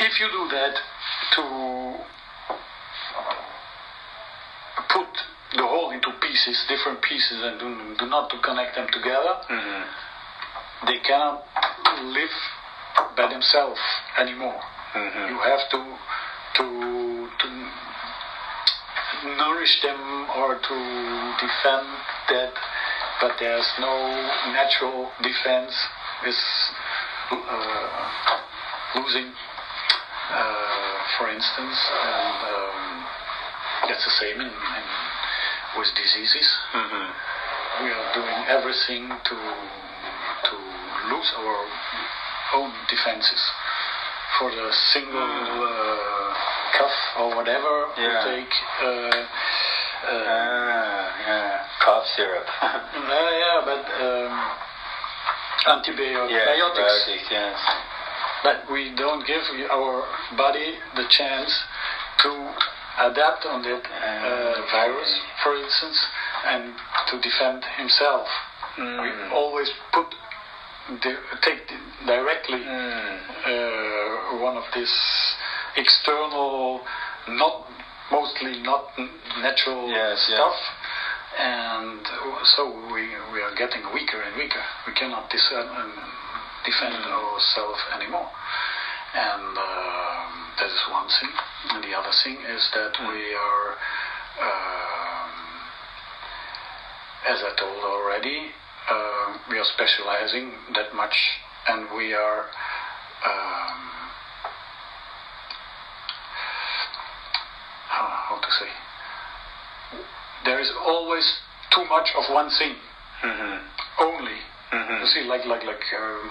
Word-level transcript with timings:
If 0.00 0.18
you 0.20 0.28
do 0.30 0.48
that 0.48 0.74
to 1.36 1.42
put 4.92 5.06
the 5.56 5.62
whole 5.62 5.90
into 5.90 6.10
pieces, 6.20 6.56
different 6.68 7.00
pieces, 7.02 7.42
and 7.42 7.58
do, 7.58 7.94
do 7.98 8.06
not 8.06 8.30
to 8.30 8.38
connect 8.40 8.74
them 8.74 8.88
together, 8.92 9.36
Mm-hmm. 9.48 10.86
they 10.86 10.98
cannot 10.98 11.44
live 12.02 12.34
by 13.16 13.28
themselves 13.28 13.80
anymore. 14.18 14.60
Mhm. 14.94 15.28
You 15.28 15.38
have 15.38 15.68
to 15.70 15.80
to 16.56 16.64
to 17.40 17.48
nourish 19.36 19.80
them 19.82 20.28
or 20.30 20.54
to 20.54 20.76
defend 21.40 21.86
that, 22.28 22.52
but 23.20 23.32
there's 23.38 23.66
no 23.78 23.94
natural 24.52 25.10
defense. 25.22 25.74
Is 26.26 26.40
uh, 27.30 28.10
losing, 28.94 29.32
uh, 30.30 30.96
for 31.18 31.28
instance, 31.28 31.76
and 31.92 32.38
um, 32.48 33.04
that's 33.88 34.04
the 34.04 34.14
same 34.20 34.40
in, 34.40 34.48
in 34.48 34.86
with 35.76 35.88
diseases 35.96 36.46
Mm-hmm. 36.72 37.06
we 37.84 37.90
are 37.90 38.06
doing 38.14 38.38
everything 38.46 39.10
to 39.28 39.36
to 40.48 40.56
lose 41.10 41.30
our 41.36 41.66
own 42.54 42.70
defenses 42.88 43.42
for 44.38 44.50
the 44.50 44.70
single 44.92 45.18
uh, 45.20 46.34
cough 46.78 46.98
or 47.18 47.34
whatever 47.34 47.88
Yeah. 47.98 48.22
we 48.24 48.38
take 48.38 48.52
uh, 48.82 48.86
uh, 48.86 50.24
Ah, 50.26 51.20
yeah. 51.26 51.64
Cough 51.84 52.06
syrup. 52.14 52.46
yeah, 52.62 52.80
yeah 53.42 53.58
but 53.64 53.82
um, 54.00 54.32
antibiotics 55.74 56.32
yeah, 56.32 56.50
antibiotics, 56.54 57.26
yes. 57.30 57.58
But 58.44 58.56
we 58.70 58.90
don't 58.94 59.24
give 59.26 59.42
our 59.70 60.04
body 60.36 60.68
the 60.94 61.04
chance 61.08 61.50
to 62.22 62.30
adapt 63.08 63.44
on 63.46 63.62
that 63.62 63.82
uh, 63.90 64.62
virus 64.70 65.10
for 65.42 65.56
instance 65.56 65.98
and 66.46 66.62
to 67.08 67.14
defend 67.28 67.64
himself 67.76 68.28
Mm. 68.76 69.00
we 69.02 69.08
always 69.40 69.70
put 69.92 70.06
di- 71.04 71.22
take 71.46 71.60
di- 71.70 71.84
directly 72.06 72.58
Mm. 72.58 73.14
uh, 73.46 74.42
one 74.48 74.56
of 74.56 74.64
these 74.74 74.90
external, 75.76 76.80
not 77.28 77.54
mostly 78.10 78.58
not 78.70 78.82
natural 79.46 79.88
Yes, 79.90 80.18
yes. 80.28 80.36
stuff, 80.36 80.56
and 81.38 82.02
so 82.56 82.60
we 82.92 83.02
we 83.32 83.38
are 83.46 83.54
getting 83.54 83.84
weaker 83.92 84.20
and 84.22 84.34
weaker. 84.36 84.62
We 84.86 84.92
cannot 84.92 85.30
dis- 85.30 85.50
uh, 85.52 85.60
um, 85.78 85.94
defend 86.64 86.94
Mm. 87.04 87.12
ourselves 87.12 87.80
anymore, 87.94 88.28
and 89.14 89.58
um, 89.58 90.52
that 90.58 90.70
is 90.70 90.82
one 90.90 91.08
thing. 91.08 91.32
And 91.70 91.84
the 91.84 91.94
other 91.94 92.12
thing 92.22 92.40
is 92.42 92.68
that 92.74 92.92
Mm. 92.94 93.08
we 93.08 93.34
are. 93.34 93.76
Um, 94.40 95.30
as 97.26 97.40
I 97.42 97.52
told 97.56 97.84
already, 97.84 98.50
uh, 98.88 99.38
we 99.48 99.58
are 99.58 99.64
specializing 99.64 100.58
that 100.74 100.92
much, 100.92 101.16
and 101.68 101.90
we 101.96 102.12
are 102.12 102.40
um, 103.24 103.80
how, 107.88 108.06
how 108.28 108.36
to 108.42 108.50
say. 108.50 108.68
There 110.44 110.60
is 110.60 110.70
always 110.84 111.24
too 111.70 111.84
much 111.86 112.10
of 112.16 112.28
one 112.28 112.50
thing 112.50 112.76
Mm-hmm. 113.22 113.56
only. 114.04 114.38
Mhm. 114.88 115.00
You 115.00 115.06
see, 115.06 115.22
like 115.24 115.44
like 115.44 115.64
like 115.64 115.84
um, 115.98 116.30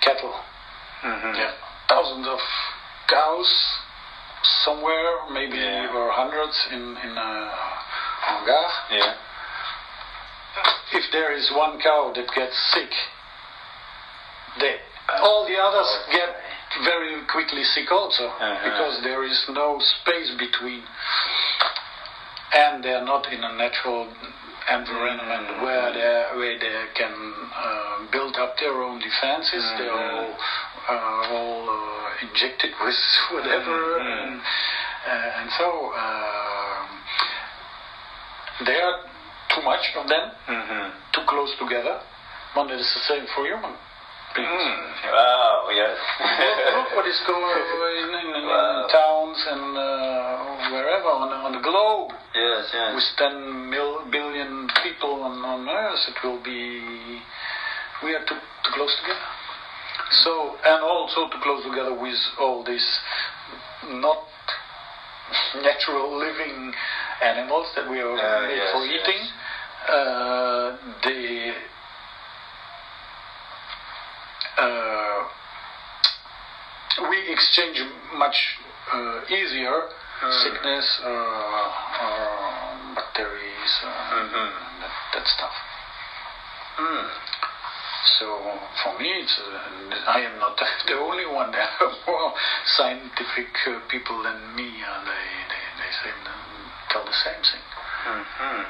cattle. 0.00 0.34
Mm-hmm. 1.02 1.34
Yeah, 1.34 1.52
thousands 1.88 2.26
of 2.26 2.38
cows 3.08 3.50
somewhere, 4.64 5.28
maybe 5.30 5.58
Yeah. 5.58 5.92
or 5.94 6.10
hundreds 6.10 6.56
in 6.70 6.96
in 7.04 7.12
a 7.18 7.30
hangar. 8.26 8.66
Yeah. 8.90 9.14
if 10.92 11.10
there 11.10 11.32
is 11.32 11.50
one 11.52 11.78
cow 11.80 12.12
that 12.14 12.28
gets 12.34 12.56
sick, 12.74 12.90
they, 14.60 14.76
all 15.22 15.46
the 15.46 15.56
others 15.56 15.88
get 16.12 16.28
very 16.84 17.22
quickly 17.32 17.64
sick 17.64 17.90
also 17.90 18.26
Uh-huh. 18.28 18.58
because 18.64 19.00
there 19.02 19.24
is 19.24 19.38
no 19.48 19.80
space 19.80 20.30
between, 20.38 20.82
and 22.52 22.84
they 22.84 22.92
are 22.92 23.04
not 23.04 23.26
in 23.32 23.42
a 23.42 23.52
natural 23.54 24.06
environment 24.70 25.62
where 25.62 25.92
they 25.92 26.36
where 26.38 26.58
they 26.58 26.86
can 26.94 27.14
uh, 27.54 27.96
build 28.12 28.36
up 28.36 28.56
their 28.58 28.82
own 28.82 28.98
defenses. 29.00 29.64
They 29.78 29.88
are 29.88 30.10
Mhm. 30.10 30.18
all 30.18 30.32
uh, 30.88 31.34
all 31.34 31.62
uh, 31.70 32.26
injected 32.26 32.70
with 32.84 33.00
whatever, 33.32 33.98
Mhm. 34.00 34.22
and, 34.22 34.40
uh, 35.06 35.38
and 35.40 35.48
so. 35.58 35.68
Um, 35.94 36.86
there 38.66 38.84
are 38.84 38.98
too 39.54 39.62
much 39.62 39.84
of 39.96 40.08
them, 40.08 40.30
Mm-hmm. 40.48 40.84
too 41.12 41.22
close 41.26 41.50
together. 41.58 41.98
But 42.54 42.70
it 42.70 42.78
is 42.78 42.90
the 42.94 43.00
same 43.08 43.26
for 43.34 43.46
human 43.46 43.72
beings. 44.36 44.48
Mm. 44.48 45.12
Wow, 45.12 45.68
yes. 45.72 45.96
look, 46.20 46.58
look 46.76 46.88
what 46.96 47.06
is 47.06 47.20
going 47.26 47.42
on 47.42 47.56
in, 47.96 48.10
in, 48.20 48.28
in 48.36 48.44
Wow. 48.48 48.86
towns 48.92 49.38
and 49.52 49.76
uh, 49.76 50.70
wherever 50.70 51.08
on, 51.08 51.32
on 51.32 51.52
the 51.52 51.60
globe. 51.60 51.91
Yes, 52.62 52.70
yes. 52.74 52.94
With 52.94 53.30
10 53.30 53.70
mil, 53.70 54.04
billion 54.10 54.68
people 54.82 55.22
on, 55.22 55.44
on 55.44 55.68
Earth, 55.68 56.00
it 56.08 56.26
will 56.26 56.42
be. 56.42 57.20
We 58.02 58.14
are 58.14 58.24
too, 58.26 58.34
too 58.34 58.70
close 58.74 58.94
together. 59.00 59.20
So, 60.24 60.56
and 60.64 60.82
also 60.82 61.28
too 61.30 61.38
close 61.42 61.64
together 61.64 61.94
with 61.94 62.18
all 62.38 62.64
these 62.64 62.86
not 63.86 64.24
natural 65.62 66.18
living 66.18 66.72
animals 67.22 67.66
that 67.76 67.88
we 67.88 68.00
are 68.00 68.12
Uh, 68.12 68.46
made 68.48 68.56
yes, 68.56 68.72
for 68.72 68.84
yes. 68.84 69.00
eating. 69.00 69.22
Uh, 69.88 70.76
they 71.04 71.52
uh, 74.58 75.28
we 77.08 77.32
exchange 77.32 77.78
much 78.14 78.36
uh, 78.92 79.20
easier 79.30 79.88
Hmm. 80.22 80.30
sickness 80.44 81.00
uh, 81.02 81.08
or 81.08 82.41
bacteria 83.12 83.52
uh, 83.84 84.14
Mhm. 84.14 84.80
that, 84.80 84.90
that 85.12 85.26
stuff. 85.28 85.52
Mm. 86.78 87.08
So 88.18 88.58
for 88.82 88.92
me, 88.98 89.20
it's 89.20 89.38
uh, 89.38 90.10
I 90.16 90.20
am 90.20 90.38
not 90.38 90.56
the 90.86 90.94
only 90.94 91.26
one. 91.26 91.50
There 91.50 91.68
are 91.80 91.92
more 92.06 92.32
scientific 92.76 93.48
uh, 93.66 93.80
people 93.88 94.22
than 94.22 94.54
me, 94.54 94.82
and 94.82 95.06
they 95.06 95.26
they, 95.48 95.64
they 95.78 95.90
say, 96.02 96.10
tell 96.90 97.04
the 97.04 97.12
same 97.24 97.42
thing. 97.42 97.62
Mm-hmm. 98.06 98.62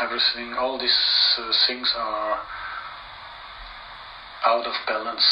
Everything, 0.00 0.54
all 0.54 0.78
these 0.78 0.98
uh, 1.38 1.52
things 1.66 1.92
are 1.96 2.38
out 4.44 4.66
of 4.66 4.74
balance. 4.86 5.24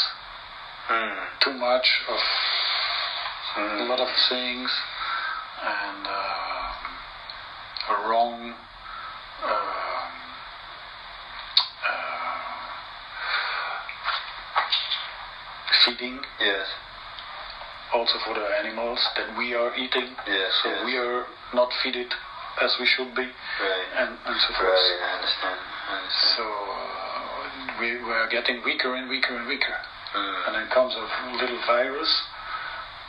Mm. 0.89 1.25
Too 1.39 1.53
much 1.53 1.87
of 2.07 2.19
a 2.19 3.59
Mm. 3.59 3.87
lot 3.87 3.99
of 4.01 4.09
things, 4.29 4.69
and 5.63 6.05
uh, 6.07 6.54
a 7.89 8.07
wrong. 8.09 8.53
um 9.43 10.11
uh, 11.85 12.25
feeding 15.85 16.19
Yes. 16.39 16.67
also 17.93 18.17
for 18.25 18.33
the 18.33 18.45
animals 18.59 18.99
that 19.15 19.37
we 19.37 19.53
are 19.53 19.75
eating. 19.75 20.15
Yes, 20.27 20.51
So 20.63 20.69
yes. 20.69 20.85
we 20.85 20.97
are 20.97 21.25
not 21.53 21.69
feeded 21.83 22.11
as 22.61 22.75
we 22.79 22.85
should 22.85 23.13
be, 23.15 23.23
Right. 23.23 23.87
and, 23.97 24.17
and 24.25 24.39
so 24.41 24.53
forth. 24.53 24.71
Right, 24.71 24.99
I 25.03 25.13
understand. 25.19 25.59
I 25.59 25.95
understand. 25.99 26.33
So 26.37 26.43
uh, 26.45 27.79
we, 27.79 27.87
we 28.03 28.11
are 28.11 28.27
getting 28.29 28.63
weaker 28.63 28.95
and 28.95 29.09
weaker 29.09 29.35
and 29.37 29.47
weaker. 29.47 29.75
Mm. 30.15 30.47
And 30.47 30.55
then 30.55 30.67
comes 30.73 30.93
a 30.95 31.35
little 31.35 31.59
virus, 31.67 32.11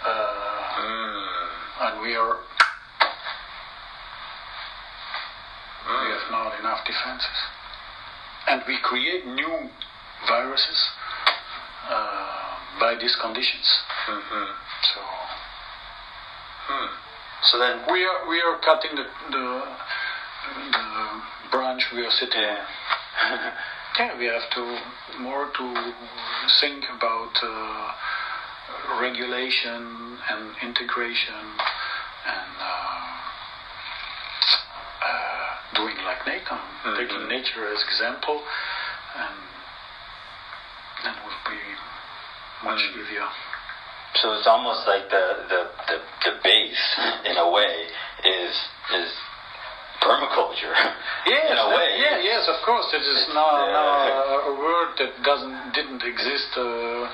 uh, 0.05 0.63
Mm. 0.77 1.49
and 1.81 2.01
we 2.03 2.15
are 2.17 2.37
we 5.87 5.93
Mm. 5.93 6.16
Have 6.27 6.33
not 6.33 6.59
enough 6.59 6.85
defenses, 6.87 7.39
and 8.49 8.63
we 8.67 8.79
create 8.83 9.27
new 9.27 9.69
viruses 10.27 10.89
uh, 11.89 12.57
by 12.81 12.95
these 13.01 13.17
conditions. 13.17 13.67
Mm-hmm. 14.09 14.51
So 14.95 15.01
Hmm. 16.67 16.87
So 17.43 17.59
then, 17.59 17.79
we 17.93 18.05
are 18.05 18.29
we 18.29 18.41
are 18.41 18.57
cutting 18.59 18.97
the 18.97 19.07
the, 19.31 19.63
the 20.73 21.23
branch 21.51 21.83
we 21.95 22.05
are 22.05 22.11
sitting. 22.11 22.43
yeah. 22.43 23.53
Yeah, 23.99 24.19
we 24.19 24.27
have 24.27 24.51
to 24.51 24.79
more 25.17 25.49
to 25.57 25.93
think 26.61 26.85
about 26.91 27.33
uh, 27.43 27.93
regulation 29.01 30.19
and 30.29 30.53
integration 30.61 31.57
and 32.27 32.53
uh, 32.61 33.17
uh, 35.01 35.81
doing 36.27 36.41
like 36.43 36.51
nature, 36.51 37.07
taking 37.07 37.29
nature 37.29 37.73
as 37.73 37.83
example, 37.87 38.43
and 39.17 39.37
that 41.05 41.17
would 41.25 41.41
be 41.51 41.61
much 42.63 42.81
Mm. 42.81 43.01
easier. 43.01 43.29
So 44.23 44.33
it's 44.33 44.47
almost 44.47 44.87
like 44.87 45.09
the, 45.11 45.45
the, 45.49 45.61
the, 45.89 46.01
the 46.25 46.33
base, 46.43 46.85
in 47.25 47.37
a 47.37 47.49
way, 47.51 47.87
is 48.25 48.55
is 48.95 49.11
permaculture. 50.01 50.73
Yes, 51.27 51.51
in 51.51 51.59
a 51.59 51.67
that- 51.67 51.77
way. 51.77 51.99
yeah, 51.99 52.17
yes, 52.23 52.47
of 52.49 52.55
course. 52.65 52.87
It 52.95 53.03
is 53.03 53.27
now, 53.35 53.51
uh, 53.51 53.67
now 53.67 53.89
a, 54.07 54.39
a 54.47 54.55
word 54.55 54.95
that 54.99 55.11
doesn't 55.25 55.73
didn't 55.75 56.03
exist 56.07 56.49
uh, 56.57 57.11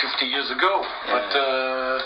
50 0.00 0.24
years 0.26 0.48
ago. 0.54 0.86
But 1.10 1.34
uh, 1.34 1.98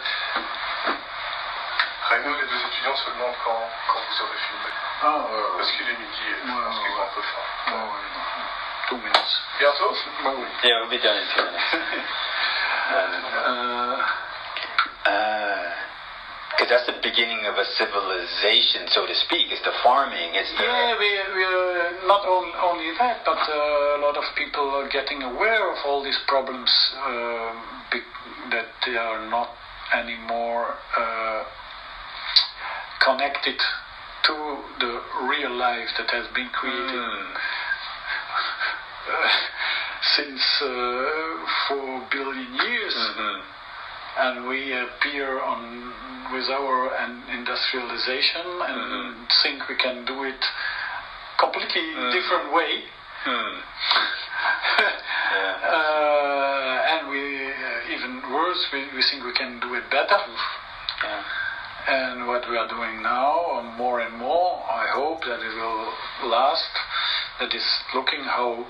Raymond, 2.08 2.32
les 2.40 2.46
deux 2.48 2.62
étudiants 2.64 2.96
se 2.96 3.10
demandent 3.12 3.36
quand, 3.44 3.60
quand 3.92 4.00
vous 4.08 4.18
aurez 4.24 4.40
filmé. 4.48 4.70
oh, 5.04 5.06
uh, 5.06 5.58
Parce 5.58 5.70
qu'il 5.72 5.84
est 5.88 5.98
midi 6.00 6.13
un 7.74 7.88
peu 7.88 8.22
faim. 8.22 8.46
two 8.88 8.96
minutes. 8.98 9.40
Bientôt 9.58 9.94
Yeah, 10.64 10.80
we'll 10.80 10.90
be 10.90 10.98
done 10.98 11.16
in 11.18 11.26
two 11.34 11.42
minutes. 11.44 11.74
Uh, 13.44 13.96
Because 16.54 16.68
that's 16.70 16.86
the 16.86 17.00
beginning 17.02 17.44
of 17.46 17.58
a 17.58 17.64
civilization, 17.74 18.86
so 18.94 19.04
to 19.06 19.14
speak. 19.26 19.50
It's 19.50 19.60
the 19.66 19.72
farming. 19.82 20.34
It's 20.38 20.52
the 20.56 20.62
yeah, 20.62 20.94
we, 20.96 21.10
we 21.34 21.42
uh, 21.44 22.06
not 22.06 22.22
on, 22.24 22.44
only 22.70 22.92
that, 22.98 23.24
but 23.26 23.38
uh, 23.42 23.98
a 23.98 24.00
lot 24.00 24.16
of 24.16 24.22
people 24.36 24.70
are 24.70 24.86
getting 24.88 25.22
aware 25.24 25.68
of 25.72 25.78
all 25.84 26.02
these 26.04 26.18
problems 26.28 26.70
uh, 27.02 27.52
be- 27.90 28.06
that 28.54 28.68
they 28.86 28.96
are 28.96 29.26
not 29.28 29.50
anymore 29.98 30.76
uh, 30.96 31.42
connected 33.02 33.58
to 34.30 34.34
the 34.78 35.00
real 35.28 35.50
life 35.58 35.88
that 35.98 36.08
has 36.10 36.26
been 36.34 36.48
created 36.54 37.02
Hmm. 37.02 37.34
Uh, 39.08 39.28
since 40.16 40.42
uh, 40.62 41.46
four 41.68 42.00
billion 42.10 42.54
years, 42.54 42.94
Mhm. 42.94 43.42
and 44.16 44.46
we 44.46 44.72
appear 44.72 45.40
on 45.40 45.92
with 46.32 46.48
our 46.48 46.94
an 46.96 47.22
industrialization 47.28 48.46
and 48.62 48.80
Mhm. 48.80 49.26
think 49.42 49.68
we 49.68 49.74
can 49.74 50.04
do 50.04 50.24
it 50.24 50.50
completely 51.36 51.94
Mm. 51.94 52.12
different 52.12 52.50
way. 52.52 52.82
Hmm. 53.24 53.56
uh, 55.64 56.92
and 56.92 57.08
we 57.08 57.46
uh, 57.48 57.92
even 57.94 58.30
worse, 58.32 58.66
we, 58.72 58.86
we 58.94 59.02
think 59.02 59.24
we 59.24 59.32
can 59.32 59.58
do 59.60 59.74
it 59.74 59.88
better. 59.90 60.18
Yeah. 61.02 61.22
And 61.86 62.26
what 62.26 62.46
we 62.48 62.56
are 62.56 62.66
doing 62.66 63.02
now, 63.02 63.60
more 63.76 64.00
and 64.00 64.12
more, 64.14 64.62
I 64.70 64.86
hope 64.88 65.24
that 65.24 65.40
it 65.42 65.54
will 65.54 65.92
last. 66.22 66.70
That 67.40 67.52
is 67.54 67.64
looking 67.94 68.24
how 68.24 68.66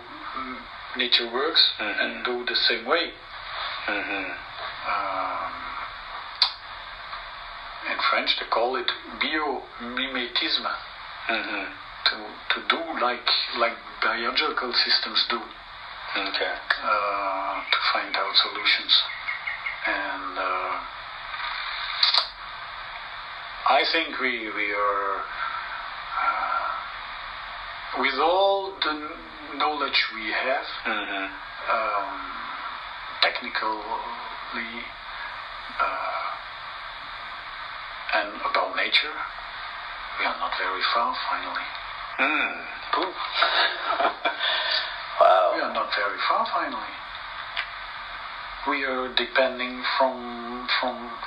nature 0.96 1.26
works 1.26 1.62
Mhm. 1.78 2.00
and 2.00 2.24
do 2.24 2.44
the 2.44 2.54
same 2.56 2.84
way. 2.84 3.12
Mhm. 3.86 4.36
Um, 4.86 5.52
in 7.90 7.98
French, 8.10 8.36
they 8.38 8.46
call 8.46 8.76
it 8.76 8.90
biomimetisme. 9.18 10.72
Mhm. 11.28 11.68
To, 12.04 12.16
to 12.50 12.60
do 12.68 12.98
like 13.00 13.30
like 13.54 13.74
biological 14.02 14.72
systems 14.74 15.24
do, 15.30 15.40
Okay. 16.16 16.54
uh, 16.82 17.60
to 17.70 17.78
find 17.92 18.14
out 18.16 18.36
solutions. 18.36 19.02
And 19.86 20.38
uh, 20.38 20.78
I 23.66 23.84
think 23.90 24.18
we 24.18 24.50
we 24.50 24.72
are 24.72 25.16
uh, 25.16 26.70
with 28.00 28.18
all 28.18 28.70
the 28.82 29.16
knowledge 29.58 30.04
we 30.12 30.30
have, 30.32 30.66
Mhm. 30.84 31.30
um, 31.70 32.20
technically 33.22 34.84
uh, 35.80 36.30
and 38.14 38.40
about 38.44 38.74
nature, 38.76 39.14
we 40.18 40.24
are 40.26 40.36
not 40.38 40.56
very 40.58 40.82
far. 40.92 41.14
Finally, 41.28 41.64
Hmm. 42.16 42.98
Ooh. 42.98 43.10
we 45.54 45.60
are 45.60 45.72
not 45.72 45.92
very 45.96 46.18
far. 46.28 46.46
Finally, 46.46 46.94
we 48.68 48.84
are 48.84 49.08
depending 49.08 49.82
from 49.98 50.68
from 50.78 51.18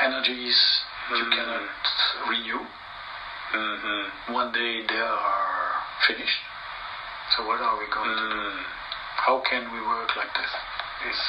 energies 0.00 0.80
you 1.10 1.24
Mhm. 1.24 1.32
cannot 1.32 1.92
renew. 2.28 2.64
Mhm. 3.52 4.10
One 4.28 4.52
day 4.52 4.82
they 4.82 5.00
are 5.00 5.82
finished. 6.06 6.38
So 7.40 7.46
what 7.46 7.62
are 7.62 7.78
we 7.78 7.86
going 7.88 8.04
to 8.04 8.28
do? 8.28 8.36
Hmm. 8.36 8.60
How 9.16 9.40
can 9.48 9.72
we 9.72 9.80
work 9.80 10.14
like 10.14 10.28
this? 10.36 10.52
It's 11.08 11.24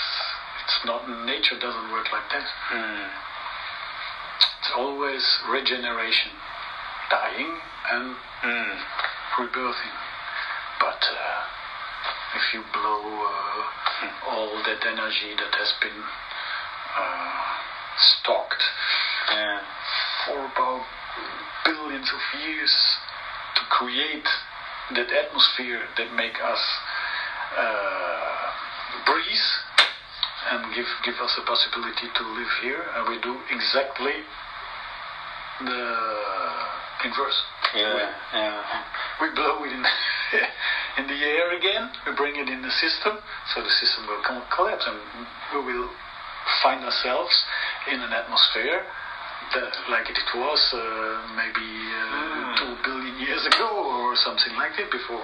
it's 0.59 0.77
not 0.83 1.07
nature 1.07 1.55
doesn't 1.55 1.89
work 1.89 2.11
like 2.11 2.27
this. 2.29 2.43
Hmm. 2.67 3.07
It's 4.59 4.71
always 4.75 5.23
regeneration, 5.47 6.31
dying 7.09 7.63
and 7.89 8.17
Hmm. 8.43 8.75
rebirthing. 9.39 9.95
But 10.83 10.99
uh, 10.99 11.39
if 12.35 12.43
you 12.51 12.63
blow 12.73 13.23
uh, 13.23 14.27
all 14.27 14.59
that 14.67 14.83
energy 14.83 15.31
that 15.39 15.55
has 15.55 15.71
been 15.79 16.03
uh, 16.99 17.55
stocked 18.19 18.63
Yeah. 19.31 19.63
for 20.25 20.43
about 20.43 20.83
billions 21.63 22.11
of 22.11 22.19
years 22.41 22.75
to 23.55 23.61
create 23.69 24.27
that 24.95 25.09
atmosphere 25.11 25.81
that 25.97 26.13
make 26.15 26.35
us 26.43 26.63
uh, 27.57 28.45
breathe 29.05 29.49
and 30.51 30.73
give 30.75 30.87
give 31.05 31.15
us 31.21 31.33
a 31.37 31.45
possibility 31.45 32.07
to 32.15 32.23
live 32.33 32.51
here, 32.61 32.83
and 32.95 33.09
we 33.09 33.21
do 33.21 33.37
exactly 33.51 34.17
the 35.61 35.81
inverse. 37.05 37.39
Yeah. 37.75 38.11
Yeah. 38.33 38.83
We 39.21 39.29
blow 39.35 39.63
it 39.63 39.71
in, 39.71 39.83
in 40.97 41.05
the 41.07 41.19
air 41.23 41.57
again, 41.57 41.89
we 42.05 42.15
bring 42.15 42.35
it 42.35 42.49
in 42.49 42.61
the 42.61 42.71
system, 42.71 43.17
so 43.53 43.61
the 43.61 43.69
system 43.69 44.07
will 44.07 44.21
come, 44.25 44.43
collapse, 44.53 44.85
and 44.87 44.97
we 45.53 45.73
will 45.73 45.89
find 46.63 46.83
ourselves 46.83 47.33
in 47.91 48.01
an 48.01 48.11
atmosphere 48.11 48.83
that, 49.53 49.73
like 49.89 50.09
it 50.09 50.19
was 50.35 50.61
uh, 50.73 50.79
maybe 51.35 51.67
uh, 51.67 51.99
Mm. 52.11 52.57
two 52.59 52.73
billion 52.83 53.15
years 53.19 53.45
ago 53.45 53.69
or 53.71 54.15
something 54.17 54.53
like 54.55 54.75
that 54.77 54.91
before 54.91 55.23